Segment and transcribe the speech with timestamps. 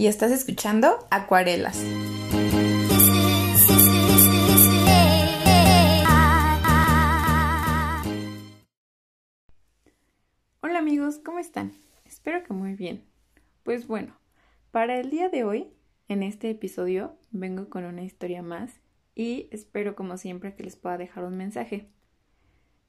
[0.00, 1.76] y estás escuchando Acuarelas.
[13.62, 14.16] Pues bueno,
[14.70, 15.68] para el día de hoy,
[16.08, 18.80] en este episodio, vengo con una historia más
[19.14, 21.88] y espero como siempre que les pueda dejar un mensaje.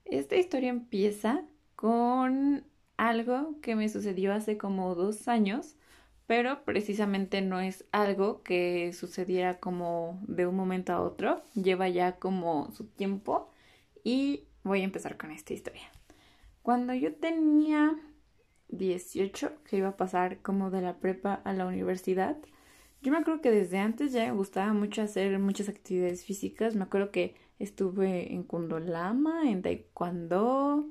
[0.05, 1.43] Esta historia empieza
[1.75, 2.65] con
[2.97, 5.75] algo que me sucedió hace como dos años
[6.31, 12.19] pero precisamente no es algo que sucediera como de un momento a otro, lleva ya
[12.19, 13.51] como su tiempo
[14.05, 15.91] y voy a empezar con esta historia.
[16.61, 17.97] Cuando yo tenía
[18.71, 22.37] 18, que iba a pasar como de la prepa a la universidad,
[23.01, 26.83] yo me acuerdo que desde antes ya me gustaba mucho hacer muchas actividades físicas, me
[26.83, 30.87] acuerdo que estuve en Kundolama, en Taekwondo,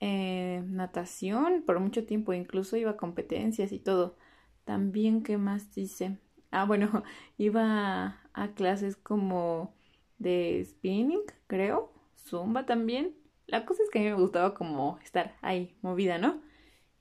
[0.00, 4.16] en natación, por mucho tiempo incluso iba a competencias y todo.
[4.64, 6.18] También, ¿qué más dice?
[6.50, 7.04] Ah, bueno,
[7.38, 9.74] iba a, clases como
[10.18, 13.16] de spinning, creo, zumba también.
[13.46, 16.42] La cosa es que a mí me gustaba como estar ahí, movida, ¿no?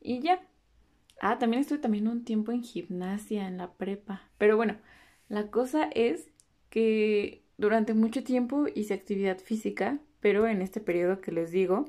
[0.01, 0.41] Y ya.
[1.21, 4.21] Ah, también estuve también un tiempo en gimnasia en la prepa.
[4.37, 4.77] Pero bueno,
[5.27, 6.29] la cosa es
[6.69, 11.85] que durante mucho tiempo hice actividad física, pero en este periodo que les digo,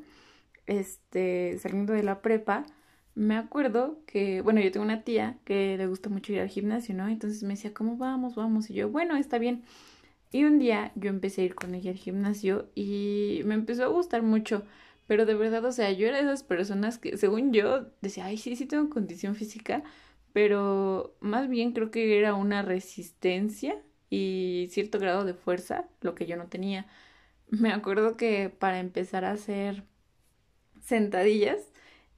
[0.67, 2.67] este, saliendo de la prepa,
[3.15, 6.95] me acuerdo que, bueno, yo tengo una tía que le gusta mucho ir al gimnasio,
[6.95, 7.09] ¿no?
[7.09, 8.35] Entonces me decía, ¿cómo vamos?
[8.35, 8.71] Vamos.
[8.71, 9.65] Y yo, bueno, está bien.
[10.33, 13.89] Y un día yo empecé a ir con ella al gimnasio y me empezó a
[13.89, 14.65] gustar mucho.
[15.11, 18.37] Pero de verdad, o sea, yo era de esas personas que, según yo, decía, ay,
[18.39, 19.83] sí, sí tengo condición física,
[20.33, 26.27] pero más bien creo que era una resistencia y cierto grado de fuerza, lo que
[26.27, 26.87] yo no tenía.
[27.49, 29.83] Me acuerdo que para empezar a hacer
[30.81, 31.59] sentadillas,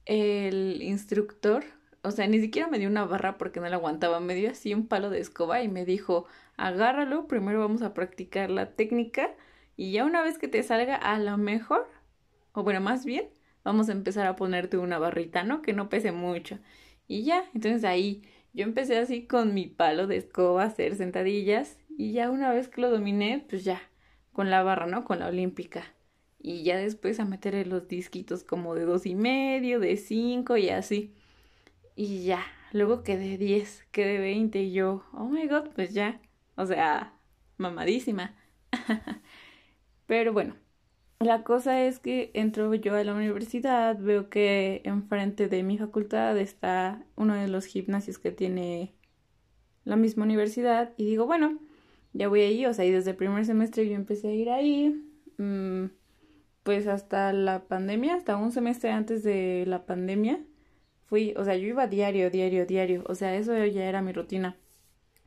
[0.05, 1.63] el instructor,
[2.03, 4.71] o sea, ni siquiera me dio una barra porque no la aguantaba, me dio así
[4.75, 9.31] un palo de escoba y me dijo, agárralo, primero vamos a practicar la técnica
[9.75, 11.89] y ya una vez que te salga a lo mejor,
[12.53, 13.29] o bueno, más bien,
[13.63, 15.61] vamos a empezar a ponerte una barrita, ¿no?
[15.61, 16.59] Que no pese mucho.
[17.07, 21.77] Y ya, entonces ahí yo empecé así con mi palo de escoba a hacer sentadillas
[21.89, 23.81] y ya una vez que lo dominé, pues ya,
[24.31, 25.03] con la barra, ¿no?
[25.05, 25.83] Con la olímpica
[26.43, 30.69] y ya después a meterle los disquitos como de dos y medio, de cinco y
[30.69, 31.15] así.
[31.95, 36.21] Y ya, luego quedé diez, quedé veinte y yo, oh my god, pues ya,
[36.55, 37.13] o sea,
[37.57, 38.35] mamadísima.
[40.07, 40.55] Pero bueno,
[41.19, 46.37] la cosa es que entro yo a la universidad, veo que enfrente de mi facultad
[46.37, 48.93] está uno de los gimnasios que tiene
[49.85, 51.59] la misma universidad y digo, bueno,
[52.13, 55.03] ya voy ahí, o sea, y desde el primer semestre yo empecé a ir ahí.
[55.37, 55.85] Mmm,
[56.63, 60.39] pues hasta la pandemia, hasta un semestre antes de la pandemia,
[61.05, 64.55] fui, o sea, yo iba diario, diario, diario, o sea, eso ya era mi rutina.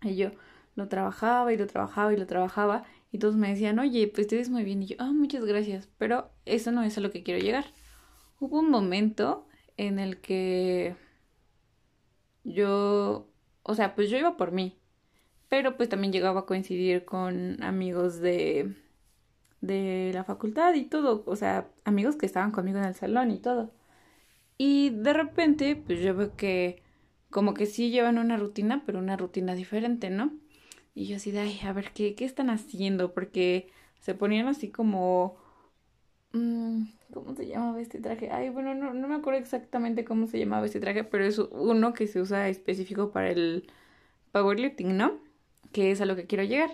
[0.02, 0.30] Y yo
[0.74, 2.84] lo trabajaba y lo trabajaba y lo trabajaba
[3.16, 6.30] y todos me decían, oye, pues te muy bien y yo, ah, muchas gracias, pero
[6.44, 7.66] eso no es a lo que quiero llegar.
[8.40, 9.46] Hubo un momento
[9.76, 10.96] en el que
[12.44, 13.26] yo,
[13.62, 14.76] o sea, pues yo iba por mí,
[15.48, 18.74] pero pues también llegaba a coincidir con amigos de
[19.60, 23.38] de la facultad y todo, o sea, amigos que estaban conmigo en el salón y
[23.38, 23.72] todo.
[24.58, 26.82] Y de repente, pues yo veo que
[27.30, 30.32] como que sí llevan una rutina, pero una rutina diferente, ¿no?
[30.96, 33.12] Y yo así de, ay, a ver, ¿qué, qué están haciendo?
[33.12, 33.68] Porque
[34.00, 35.36] se ponían así como...
[36.32, 38.30] Mm, ¿Cómo se llamaba este traje?
[38.30, 41.92] Ay, bueno, no, no me acuerdo exactamente cómo se llamaba este traje, pero es uno
[41.92, 43.70] que se usa específico para el
[44.32, 45.20] powerlifting, ¿no?
[45.70, 46.70] Que es a lo que quiero llegar.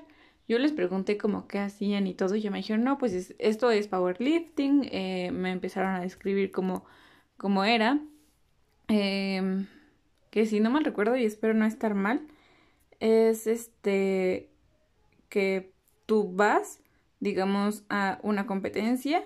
[0.48, 3.88] Yo les pregunté como qué hacían y todo, y me dijeron, no, pues esto es
[3.88, 6.84] powerlifting, eh, me empezaron a describir cómo,
[7.38, 8.00] cómo era,
[8.88, 9.66] em,
[10.30, 12.26] que si no mal recuerdo y espero no estar mal,
[13.02, 14.50] es este
[15.28, 15.72] que
[16.06, 16.80] tú vas,
[17.20, 19.24] digamos, a una competencia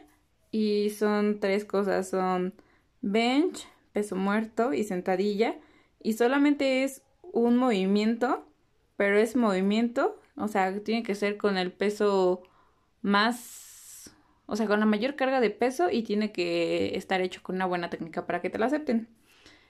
[0.50, 2.54] y son tres cosas, son
[3.02, 5.56] bench, peso muerto y sentadilla,
[6.02, 8.46] y solamente es un movimiento,
[8.96, 12.42] pero es movimiento o sea, tiene que ser con el peso
[13.02, 14.10] más,
[14.46, 17.66] o sea, con la mayor carga de peso y tiene que estar hecho con una
[17.66, 19.08] buena técnica para que te lo acepten.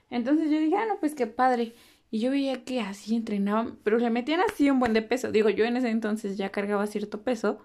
[0.09, 1.73] Entonces yo dije, ah, no, pues qué padre.
[2.11, 5.31] Y yo veía que así entrenaban, pero le metían así un buen de peso.
[5.31, 7.59] Digo, yo en ese entonces ya cargaba cierto peso,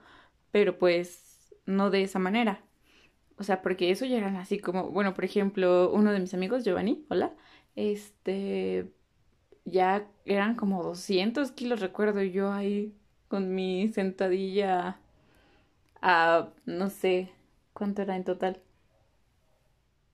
[0.51, 2.65] pero pues no de esa manera.
[3.39, 6.65] O sea, porque eso ya eran así como, bueno, por ejemplo, uno de mis amigos,
[6.65, 7.35] Giovanni, hola,
[7.77, 8.93] este,
[9.65, 12.95] ya eran como 200 kilos, recuerdo yo ahí
[13.29, 15.01] con mi sentadilla
[16.03, 17.33] a, no sé,
[17.73, 18.61] ¿cuánto era en total?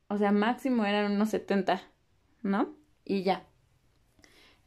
[0.09, 1.83] O sea, máximo eran unos 70,
[2.43, 2.75] ¿no?
[3.05, 3.47] Y ya.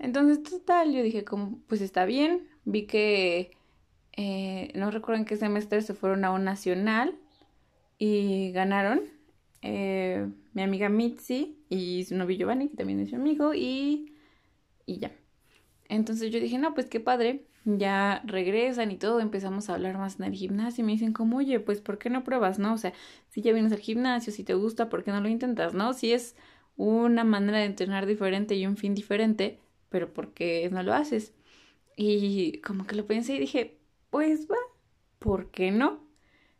[0.01, 2.47] Entonces, total, yo dije, como, pues está bien.
[2.65, 3.51] Vi que,
[4.17, 7.15] eh, no recuerdo en qué semestre se fueron a un nacional
[7.99, 9.01] y ganaron.
[9.61, 14.15] Eh, mi amiga Mitzi y su novio Giovanni, que también es mi amigo, y,
[14.87, 15.11] y ya.
[15.87, 17.45] Entonces yo dije, no, pues qué padre.
[17.65, 21.37] Ya regresan y todo, empezamos a hablar más en el gimnasio y me dicen como,
[21.37, 22.73] oye, pues ¿por qué no pruebas, no?
[22.73, 22.91] O sea,
[23.29, 25.93] si ya vienes al gimnasio, si te gusta, ¿por qué no lo intentas, no?
[25.93, 26.35] Si es
[26.75, 29.59] una manera de entrenar diferente y un fin diferente,
[29.91, 31.35] pero ¿por qué no lo haces?
[31.97, 33.79] Y como que lo pensé y dije,
[34.11, 34.57] pues va,
[35.19, 36.07] ¿por qué no?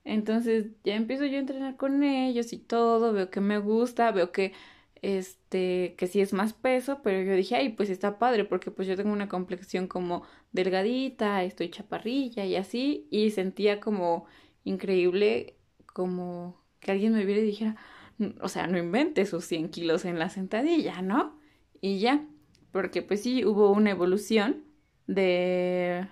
[0.03, 4.31] Entonces ya empiezo yo a entrenar con ellos y todo, veo que me gusta, veo
[4.31, 4.53] que
[5.01, 8.87] este, que sí es más peso, pero yo dije, ay, pues está padre, porque pues
[8.87, 14.25] yo tengo una complexión como delgadita, estoy chaparrilla y así, y sentía como
[14.63, 15.57] increíble
[15.93, 17.77] como que alguien me viera y dijera,
[18.41, 21.39] o sea, no invente sus 100 kilos en la sentadilla, ¿no?
[21.81, 22.27] Y ya,
[22.71, 24.63] porque pues sí hubo una evolución
[25.07, 26.07] de,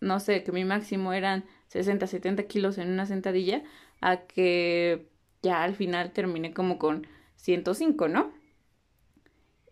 [0.00, 3.62] no sé, que mi máximo eran 60, 70 kilos en una sentadilla,
[4.00, 5.08] a que
[5.42, 7.06] ya al final terminé como con
[7.36, 8.32] 105, ¿no?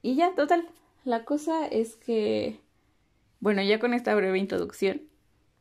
[0.03, 0.69] Y ya, total,
[1.05, 2.61] la cosa es que,
[3.41, 5.03] bueno, ya con esta breve introducción,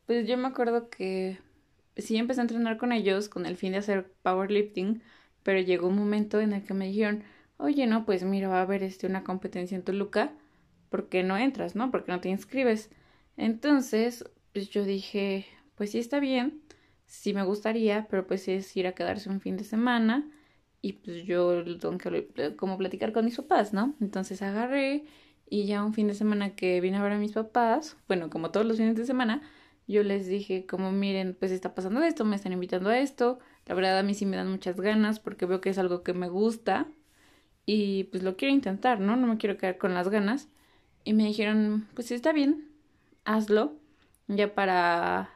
[0.05, 1.39] pues yo me acuerdo que
[1.97, 5.01] sí empecé a entrenar con ellos con el fin de hacer powerlifting,
[5.43, 7.23] pero llegó un momento en el que me dijeron,
[7.57, 10.33] oye, no, pues mira, va a haber este, una competencia en Toluca,
[10.89, 11.91] ¿por qué no entras, no?
[11.91, 12.89] ¿Por qué no te inscribes?
[13.37, 15.45] Entonces, pues yo dije,
[15.75, 16.61] pues sí está bien,
[17.05, 20.29] sí me gustaría, pero pues es ir a quedarse un fin de semana
[20.81, 23.95] y pues yo tengo que como platicar con mis papás, ¿no?
[24.01, 25.05] Entonces agarré
[25.49, 28.51] y ya un fin de semana que vine a ver a mis papás, bueno, como
[28.51, 29.41] todos los fines de semana,
[29.87, 33.75] yo les dije como miren, pues está pasando esto, me están invitando a esto, la
[33.75, 36.29] verdad a mí sí me dan muchas ganas porque veo que es algo que me
[36.29, 36.87] gusta
[37.65, 39.15] y pues lo quiero intentar, ¿no?
[39.15, 40.49] No me quiero quedar con las ganas.
[41.07, 42.69] Y me dijeron, pues está bien,
[43.23, 43.77] hazlo.
[44.27, 45.29] Ya para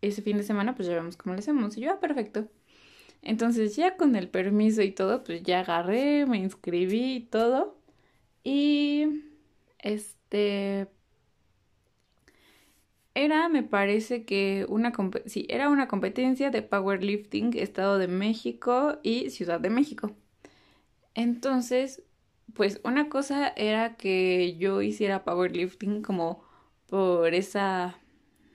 [0.00, 1.76] ese fin de semana, pues ya vemos cómo lo hacemos.
[1.76, 2.48] Y yo, ah, perfecto.
[3.22, 7.78] Entonces ya con el permiso y todo, pues ya agarré, me inscribí y todo.
[8.42, 9.22] Y
[9.78, 10.88] este
[13.14, 14.92] era, me parece que una
[15.26, 20.16] sí, era una competencia de powerlifting Estado de México y Ciudad de México.
[21.14, 22.02] Entonces,
[22.54, 26.42] pues una cosa era que yo hiciera powerlifting como
[26.86, 27.96] por esa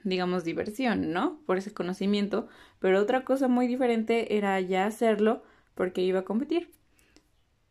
[0.06, 1.40] digamos, diversión, ¿no?
[1.46, 2.48] Por ese conocimiento,
[2.80, 5.44] pero otra cosa muy diferente era ya hacerlo
[5.74, 6.72] porque iba a competir.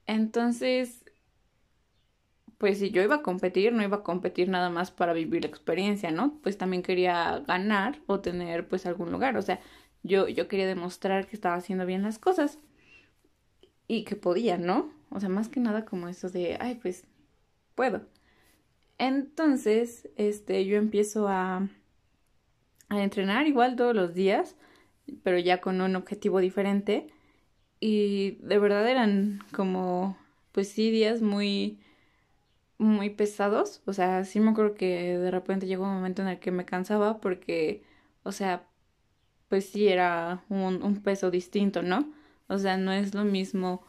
[0.07, 1.05] Entonces,
[2.59, 5.49] pues si yo iba a competir, no iba a competir nada más para vivir la
[5.49, 6.39] experiencia, ¿no?
[6.43, 9.61] Pues también quería ganar o tener pues algún lugar, o sea,
[10.03, 12.59] yo, yo quería demostrar que estaba haciendo bien las cosas
[13.89, 14.93] y que podía, ¿no?
[15.11, 17.05] O sea, más que nada como eso de, ay, pues
[17.75, 18.03] puedo.
[18.99, 21.69] Entonces, este, yo empiezo a
[22.89, 24.57] a entrenar igual todos los días,
[25.23, 27.09] pero ya con un objetivo diferente.
[27.81, 30.17] Y de verdad eran como,
[30.53, 31.81] pues sí, días muy,
[32.79, 33.83] muy pesados.
[33.87, 36.65] O sea, sí me acuerdo que de repente llegó un momento en el que me
[36.65, 37.85] cansaba porque,
[38.23, 38.67] o sea,
[39.49, 42.13] pues sí era un, un peso distinto, ¿no?
[42.49, 43.85] O sea, no es lo mismo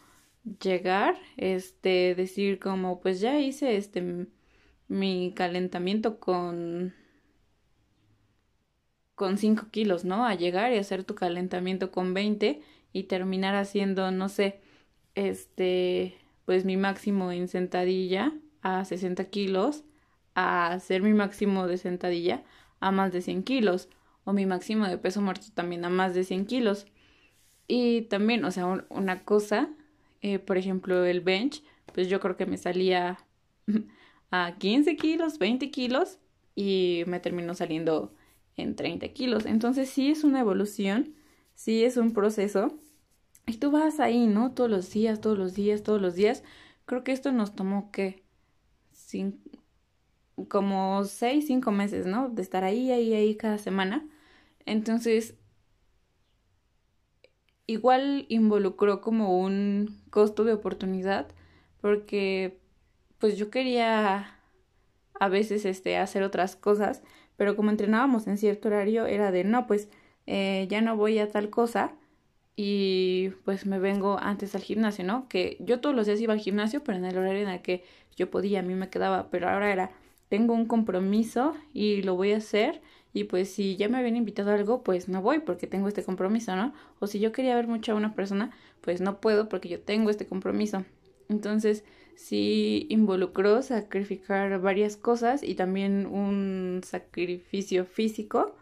[0.62, 4.28] llegar, este, decir como, pues ya hice este
[4.88, 6.94] mi calentamiento con
[9.16, 10.26] con 5 kilos, ¿no?
[10.26, 12.62] A llegar y hacer tu calentamiento con 20
[12.94, 14.60] y terminar haciendo, no sé,
[15.16, 19.84] este, pues mi máximo en sentadilla a 60 kilos,
[20.36, 22.44] a hacer mi máximo de sentadilla
[22.82, 23.90] a más de 100 kilos,
[24.26, 26.88] o mi máximo de peso muerto también a más de 100 kilos.
[27.68, 29.70] Y también, o sea, una cosa,
[30.22, 33.20] eh, por ejemplo, el bench, pues yo creo que me salía
[34.32, 36.20] a 15 kilos, 20 kilos,
[36.56, 38.14] y me terminó saliendo
[38.56, 39.46] en 30 kilos.
[39.46, 41.16] Entonces sí es una evolución,
[41.54, 42.78] sí es un proceso.
[43.48, 44.52] Y tú vas ahí, ¿no?
[44.54, 46.44] Todos los días, todos los días, todos los días.
[46.86, 48.24] Creo que esto nos tomó que
[50.50, 52.30] como 6, 5 meses, ¿no?
[52.30, 54.08] De estar ahí, ahí, ahí cada semana.
[54.66, 55.36] Entonces,
[57.68, 61.28] igual involucró como un costo de oportunidad
[61.82, 62.60] porque
[63.20, 64.40] pues yo quería
[65.20, 67.02] a veces este hacer otras cosas
[67.38, 69.90] pero como entrenábamos en cierto horario era de no, pues
[70.26, 71.94] eh, ya no voy a tal cosa
[72.56, 75.28] y pues me vengo antes al gimnasio, ¿no?
[75.28, 77.84] Que yo todos los días iba al gimnasio, pero en el horario en el que
[78.16, 79.92] yo podía, a mí me quedaba, pero ahora era,
[80.30, 82.82] tengo un compromiso y lo voy a hacer
[83.16, 86.04] y pues si ya me habían invitado a algo, pues no voy porque tengo este
[86.04, 86.74] compromiso, ¿no?
[87.00, 90.10] O si yo quería ver mucho a una persona, pues no puedo porque yo tengo
[90.10, 90.84] este compromiso.
[91.30, 98.54] Entonces, sí involucró sacrificar varias cosas y también un sacrificio físico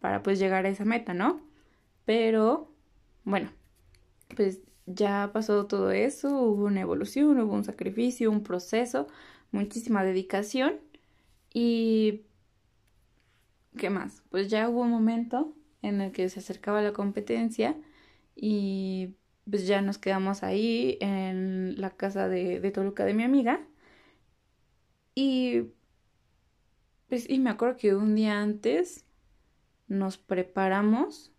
[0.00, 1.40] para pues llegar a esa meta, ¿no?
[2.04, 2.72] Pero
[3.22, 3.52] bueno,
[4.34, 9.06] pues ya pasó todo eso, hubo una evolución, hubo un sacrificio, un proceso,
[9.52, 10.80] muchísima dedicación
[11.54, 12.22] y
[13.76, 14.22] ¿qué más?
[14.30, 17.76] Pues ya hubo un momento en el que se acercaba la competencia
[18.34, 19.16] y
[19.48, 23.66] pues ya nos quedamos ahí en la casa de, de Toluca de mi amiga.
[25.14, 25.72] Y
[27.08, 29.04] pues y me acuerdo que un día antes
[29.86, 31.32] nos preparamos,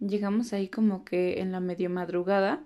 [0.00, 2.64] llegamos ahí como que en la medio madrugada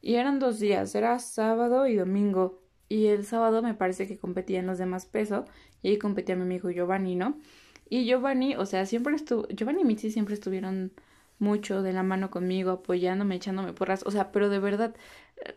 [0.00, 2.62] y eran dos días, era sábado y domingo.
[2.88, 5.44] Y el sábado me parece que competían los demás peso
[5.82, 7.38] y ahí competía mi amigo Giovanni, ¿no?
[7.88, 10.92] Y Giovanni, o sea, siempre estuvo, Giovanni y Mitzi siempre estuvieron
[11.38, 14.94] mucho de la mano conmigo, apoyándome, echándome porras, o sea, pero de verdad,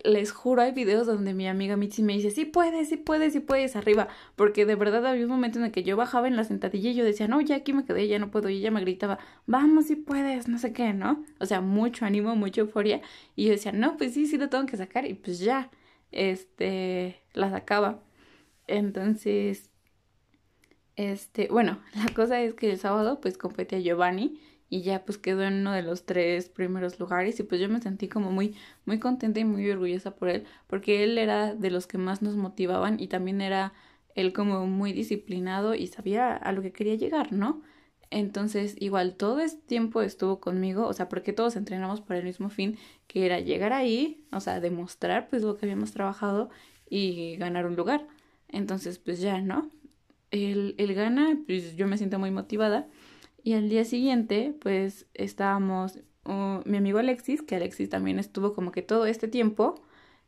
[0.04, 3.40] les juro, hay videos donde mi amiga Mitzi me dice, sí puedes, sí puedes, sí
[3.40, 6.44] puedes, arriba, porque de verdad había un momento en el que yo bajaba en la
[6.44, 8.82] sentadilla y yo decía, no, ya aquí me quedé, ya no puedo, y ella me
[8.82, 11.26] gritaba, vamos, sí puedes, no sé qué, ¿no?
[11.40, 13.02] O sea, mucho ánimo, mucha euforia,
[13.36, 15.72] y yo decía, no, pues sí, sí lo tengo que sacar, y pues ya,
[16.12, 18.04] este, la sacaba.
[18.68, 19.71] Entonces,
[21.10, 24.40] este, bueno, la cosa es que el sábado pues competía Giovanni
[24.70, 27.82] y ya pues quedó en uno de los tres primeros lugares y pues yo me
[27.82, 28.56] sentí como muy
[28.86, 32.38] muy contenta y muy orgullosa por él porque él era de los que más nos
[32.38, 33.74] motivaban y también era
[34.16, 37.62] él como muy disciplinado y sabía a lo que quería llegar, ¿no?
[38.12, 42.50] Entonces, igual todo este tiempo estuvo conmigo, o sea, porque todos entrenamos para el mismo
[42.50, 42.78] fin,
[43.08, 46.50] que era llegar ahí, o sea, demostrar pues lo que habíamos trabajado
[46.90, 48.06] y ganar un lugar.
[48.50, 49.72] Entonces, pues ya, ¿no?
[50.32, 52.88] Él, gana, pues yo me siento muy motivada
[53.44, 56.00] y al día siguiente, pues estábamos,
[56.66, 59.76] mi amigo Alexis, que Alexis también estuvo como que todo este tiempo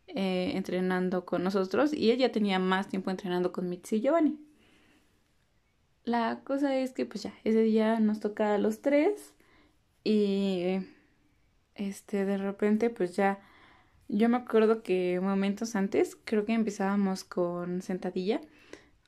[0.07, 4.38] eh, entrenando con nosotros y él ya tenía más tiempo entrenando con Mitzi y Giovanni.
[6.05, 9.33] La cosa es que pues ya, ese día nos toca a los tres
[10.03, 10.79] y
[11.75, 13.39] este de repente pues ya
[14.10, 18.41] yo me acuerdo que momentos antes creo que empezábamos con sentadilla.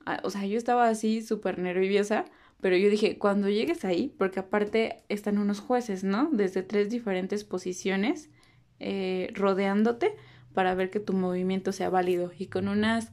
[0.06, 2.26] Ah, o sea, yo estaba así súper nerviosa
[2.62, 6.30] pero yo dije, cuando llegues ahí, porque aparte están unos jueces, ¿no?
[6.32, 8.32] Desde tres diferentes posiciones
[8.80, 10.16] eh, rodeándote
[10.54, 13.12] para ver que tu movimiento sea válido y con unas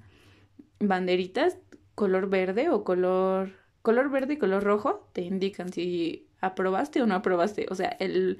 [0.80, 1.58] banderitas
[1.94, 7.14] color verde o color color verde y color rojo te indican si aprobaste o no
[7.16, 7.66] aprobaste.
[7.70, 8.38] O sea, el,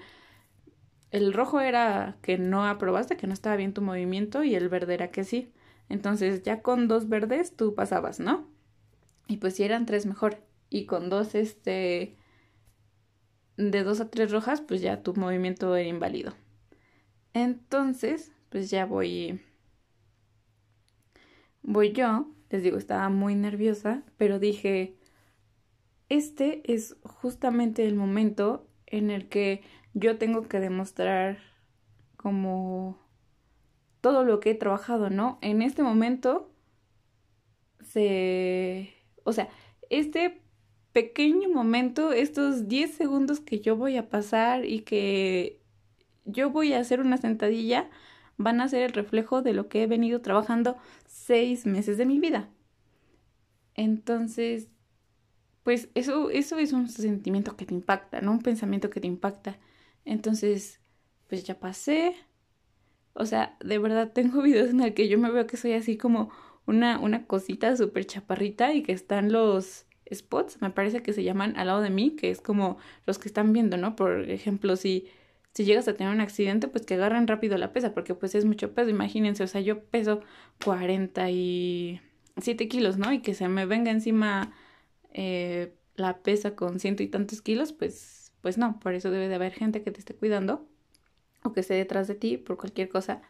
[1.11, 4.95] el rojo era que no aprobaste, que no estaba bien tu movimiento y el verde
[4.95, 5.53] era que sí.
[5.89, 8.49] Entonces ya con dos verdes tú pasabas, ¿no?
[9.29, 12.17] Y pues si eran tres mejor y con dos, este,
[13.57, 16.33] de dos a tres rojas, pues ya tu movimiento era inválido.
[17.35, 19.41] Entonces, pues ya voy,
[21.62, 24.97] voy yo, les digo, estaba muy nerviosa, pero dije,
[26.09, 29.62] este es justamente el momento en el que
[29.95, 31.39] yo tengo que demostrar
[32.17, 32.99] como
[34.03, 35.39] todo lo que he trabajado, ¿no?
[35.41, 36.51] En este momento
[37.81, 38.93] se...
[39.25, 39.49] O sea,
[39.89, 40.43] este
[40.93, 45.63] pequeño momento, estos 10 segundos que yo voy a pasar y que
[46.27, 47.89] yo voy a hacer una sentadilla,
[48.37, 52.19] van a ser el reflejo de lo que he venido trabajando seis meses de mi
[52.19, 52.51] vida.
[53.75, 54.69] Entonces,
[55.63, 58.33] pues eso, eso es un sentimiento que te impacta, ¿no?
[58.33, 59.59] Un pensamiento que te impacta.
[60.05, 60.81] Entonces,
[61.29, 62.17] pues ya pasé.
[63.14, 65.97] O sea, de verdad tengo videos en el que yo me veo que soy así
[65.97, 66.31] como
[66.66, 71.57] una, una cosita súper chaparrita y que están los, spots, me parece que se llaman
[71.57, 73.97] al lado de mí, que es como los que están viendo, ¿no?
[73.97, 75.09] Por ejemplo, si,
[75.52, 78.45] si llegas a tener un accidente, pues que agarren rápido la pesa, porque pues es
[78.45, 80.21] mucho peso, imagínense, o sea, yo peso
[80.64, 83.12] 47 kilos, ¿no?
[83.12, 84.52] Y que se me venga encima
[85.12, 89.35] eh, la pesa con ciento y tantos kilos, pues, pues no, por eso debe de
[89.37, 90.66] haber gente que te esté cuidando
[91.43, 93.23] o que esté detrás de ti por cualquier cosa.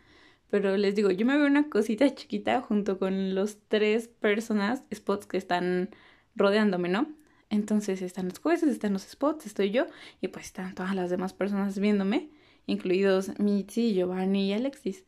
[0.50, 5.26] Pero les digo, yo me veo una cosita chiquita junto con los tres personas, spots
[5.26, 5.90] que están
[6.36, 7.08] rodeándome, ¿no?
[7.48, 9.86] Entonces están los jueces, están los spots, estoy yo
[10.20, 12.30] y pues están todas las demás personas viéndome,
[12.66, 15.04] incluidos Mitzi, Giovanni y Alexis.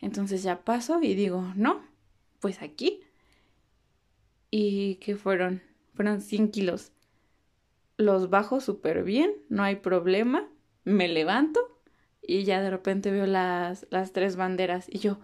[0.00, 1.82] Entonces ya paso y digo, no,
[2.40, 3.00] pues aquí.
[4.50, 5.62] ¿Y qué fueron?
[5.94, 6.92] Fueron 100 kilos.
[7.96, 10.48] Los bajo súper bien, no hay problema,
[10.84, 11.75] me levanto
[12.26, 15.18] y ya de repente veo las, las tres banderas y yo,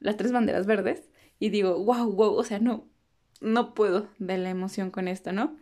[0.00, 2.88] las tres banderas verdes y digo, wow, wow, o sea, no,
[3.40, 5.56] no puedo de la emoción con esto, ¿no?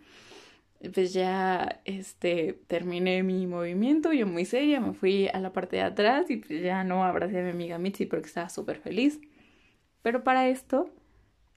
[0.95, 5.83] Pues ya, este, terminé mi movimiento, yo muy seria, me fui a la parte de
[5.83, 9.21] atrás y pues ya no abracé a mi amiga Mitzi porque estaba súper feliz.
[10.03, 10.91] Pero para esto,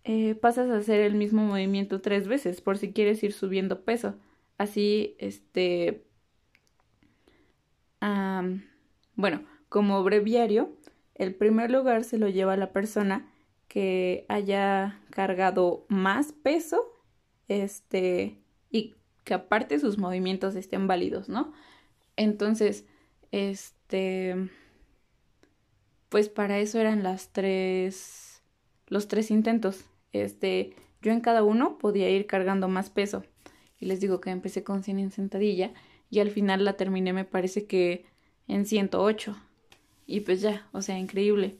[0.03, 4.15] eh, pasas a hacer el mismo movimiento tres veces por si quieres ir subiendo peso.
[4.57, 6.03] Así, este,
[9.15, 10.75] bueno, como breviario,
[11.15, 13.31] el primer lugar se lo lleva la persona
[13.67, 16.83] que haya cargado más peso,
[17.47, 18.39] este,
[18.69, 21.53] y que aparte sus movimientos estén válidos, ¿no?
[22.15, 22.85] Entonces,
[23.31, 24.49] este,
[26.09, 28.43] pues para eso eran las tres,
[28.87, 29.85] los tres intentos.
[30.11, 33.23] Este, yo en cada uno podía ir cargando más peso.
[33.79, 35.73] Y les digo que empecé con 100 en sentadilla
[36.09, 38.05] y al final la terminé me parece que
[38.47, 39.35] en 108.
[40.05, 41.57] Y pues ya, o sea, increíble.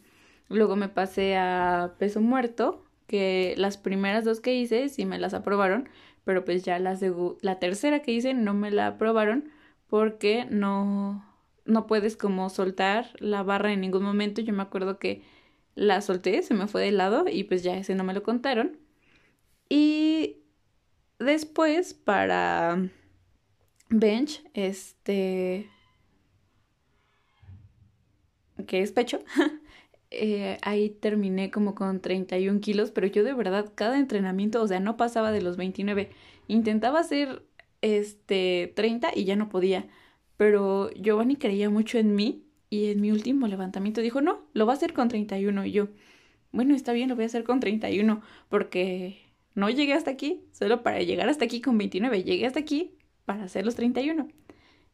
[0.49, 5.33] Luego me pasé a peso muerto, que las primeras dos que hice sí me las
[5.33, 5.89] aprobaron,
[6.23, 9.49] pero pues ya de, la tercera que hice no me la aprobaron
[9.87, 11.23] porque no
[11.65, 14.41] no puedes como soltar la barra en ningún momento.
[14.41, 15.23] Yo me acuerdo que
[15.75, 18.77] la solté, se me fue de lado y pues ya ese no me lo contaron.
[19.69, 20.37] Y
[21.19, 22.89] después para
[23.89, 25.69] bench, este,
[28.65, 29.19] que es pecho,
[30.11, 34.79] eh, ahí terminé como con 31 kilos, pero yo de verdad cada entrenamiento, o sea,
[34.79, 36.09] no pasaba de los 29.
[36.47, 37.43] Intentaba hacer
[37.81, 39.87] este 30 y ya no podía,
[40.37, 44.73] pero Giovanni creía mucho en mí y en mi último levantamiento dijo, no, lo va
[44.73, 45.89] a hacer con 31 y yo,
[46.51, 49.23] bueno, está bien, lo voy a hacer con 31 porque
[49.55, 53.43] no llegué hasta aquí solo para llegar hasta aquí con 29, llegué hasta aquí para
[53.43, 54.27] hacer los 31.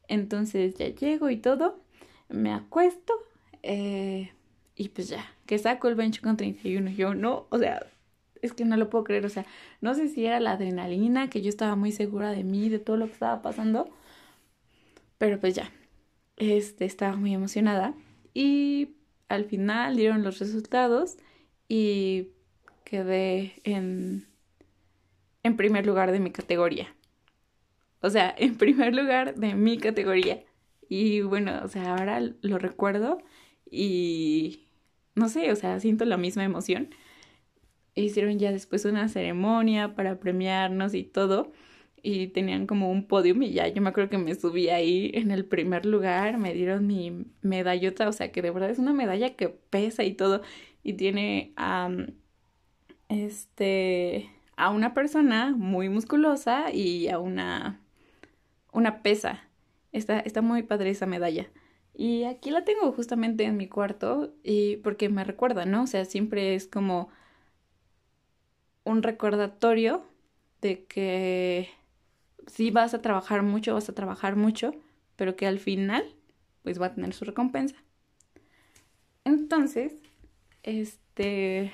[0.07, 1.83] Entonces ya llego y todo,
[2.27, 3.13] me acuesto
[3.63, 4.31] eh,
[4.75, 6.91] y pues ya, que saco el bench con 31.
[6.91, 7.85] Yo no, o sea,
[8.41, 9.45] es que no lo puedo creer, o sea,
[9.81, 12.97] no sé si era la adrenalina, que yo estaba muy segura de mí, de todo
[12.97, 13.89] lo que estaba pasando,
[15.17, 15.71] pero pues ya,
[16.37, 17.93] este, estaba muy emocionada
[18.33, 18.95] y
[19.27, 21.17] al final dieron los resultados
[21.67, 22.29] y
[22.85, 24.27] quedé en,
[25.43, 26.95] en primer lugar de mi categoría.
[28.01, 30.43] O sea, en primer lugar de mi categoría.
[30.87, 33.21] Y bueno, o sea, ahora lo recuerdo
[33.71, 34.67] y
[35.15, 36.89] no sé, o sea, siento la misma emoción.
[37.95, 41.51] Hicieron ya después una ceremonia para premiarnos y todo.
[42.01, 45.31] Y tenían como un podium y ya yo me acuerdo que me subí ahí en
[45.31, 49.35] el primer lugar, me dieron mi medallota, o sea que de verdad es una medalla
[49.35, 50.41] que pesa y todo.
[50.83, 51.53] Y tiene
[53.09, 57.81] este a una persona muy musculosa y a una
[58.71, 59.49] una pesa.
[59.91, 61.49] Está, está muy padre esa medalla.
[61.99, 65.83] Y aquí la tengo justamente en mi cuarto y porque me recuerda, ¿no?
[65.83, 67.09] O sea, siempre es como
[68.85, 70.05] un recordatorio
[70.61, 71.67] de que
[72.47, 74.73] si vas a trabajar mucho, vas a trabajar mucho,
[75.17, 76.15] pero que al final
[76.63, 77.75] pues va a tener su recompensa.
[79.25, 79.97] Entonces,
[80.63, 81.73] este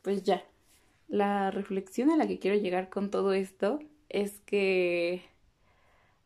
[0.00, 0.42] pues ya,
[1.08, 5.22] la reflexión a la que quiero llegar con todo esto es que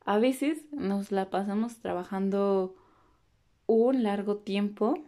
[0.04, 2.74] a veces nos la pasamos trabajando
[3.66, 4.98] un largo tiempo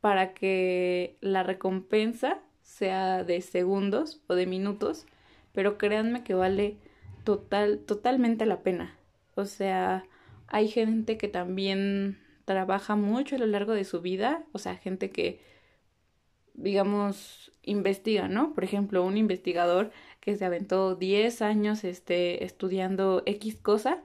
[0.00, 5.06] para que la recompensa sea de segundos o de minutos,
[5.52, 6.76] pero créanme que vale
[7.24, 8.96] total, totalmente la pena.
[9.34, 10.04] O sea,
[10.48, 15.10] hay gente que también trabaja mucho a lo largo de su vida, o sea, gente
[15.10, 15.40] que,
[16.54, 18.54] digamos, investiga, ¿no?
[18.54, 24.02] Por ejemplo, un investigador que se aventó 10 años este, estudiando X cosa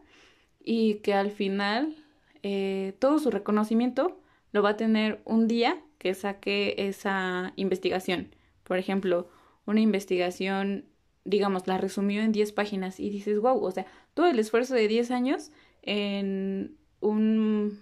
[0.63, 1.95] y que al final
[2.43, 4.19] eh, todo su reconocimiento
[4.51, 8.35] lo va a tener un día que saque esa investigación.
[8.63, 9.29] Por ejemplo,
[9.65, 10.85] una investigación,
[11.25, 14.87] digamos, la resumió en 10 páginas y dices, wow, o sea, todo el esfuerzo de
[14.87, 17.79] 10 años en un,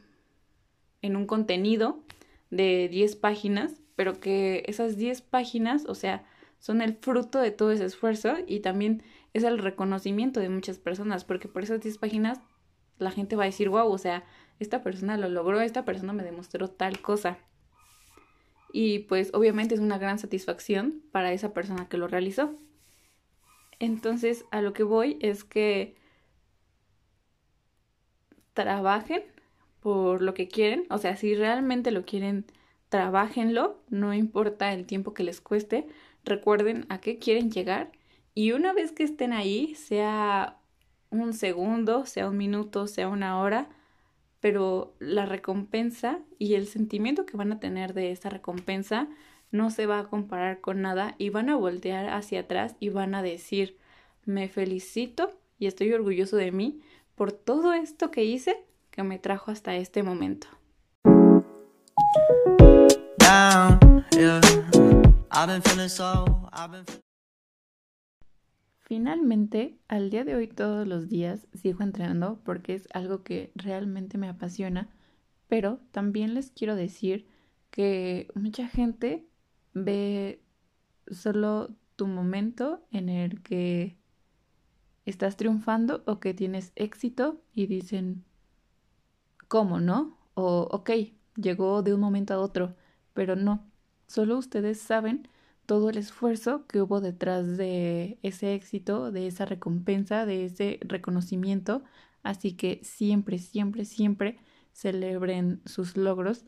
[1.02, 2.04] en un contenido
[2.50, 6.26] de 10 páginas, pero que esas 10 páginas, o sea,
[6.60, 9.04] son el fruto de todo ese esfuerzo y también
[9.34, 12.40] es el reconocimiento de muchas personas, porque por esas 10 páginas
[12.98, 14.24] la gente va a decir, wow, o sea,
[14.60, 17.38] esta persona lo logró, esta persona me demostró tal cosa.
[18.72, 22.58] Y pues obviamente es una gran satisfacción para esa persona que lo realizó.
[23.80, 25.96] Entonces a lo que voy es que
[28.54, 29.24] trabajen
[29.82, 32.46] por lo que quieren, o sea, si realmente lo quieren,
[32.96, 35.86] trabajenlo, no importa el tiempo que les cueste,
[36.24, 37.92] recuerden a qué quieren llegar
[38.34, 40.60] y una vez que estén ahí, sea
[41.10, 43.68] un segundo, sea un minuto, sea una hora,
[44.40, 49.10] pero la recompensa y el sentimiento que van a tener de esa recompensa
[49.52, 53.14] no se va a comparar con nada y van a voltear hacia atrás y van
[53.14, 53.78] a decir,
[54.24, 56.80] me felicito y estoy orgulloso de mí
[57.16, 60.48] por todo esto que hice que me trajo hasta este momento.
[68.82, 74.20] Finalmente, al día de hoy todos los días sigo entrenando porque es algo que realmente
[74.20, 74.90] me apasiona,
[75.48, 77.28] pero también les quiero decir
[77.72, 79.28] que mucha gente
[79.74, 80.44] ve
[81.10, 83.98] solo tu momento en el que
[85.06, 88.24] estás triunfando o que tienes éxito y dicen,
[89.48, 90.18] ¿cómo no?
[90.36, 90.92] O, ok,
[91.36, 92.76] llegó de un momento a otro,
[93.16, 93.66] pero no,
[94.06, 95.28] solo ustedes saben
[95.66, 101.84] todo el esfuerzo que hubo detrás de ese éxito, de esa recompensa, de ese reconocimiento,
[102.22, 104.38] así que siempre, siempre, siempre
[104.74, 106.46] celebren sus logros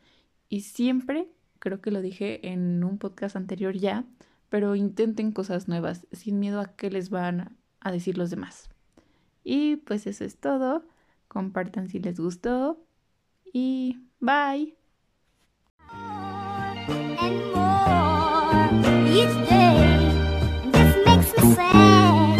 [0.49, 4.05] y siempre, creo que lo dije en un podcast anterior ya,
[4.49, 8.69] pero intenten cosas nuevas, sin miedo a qué les van a decir los demás.
[9.43, 10.85] Y pues eso es todo.
[11.29, 12.85] Compartan si les gustó.
[13.53, 14.76] Y bye.
[19.17, 19.77] Each day.
[20.71, 22.36] This makes me sad.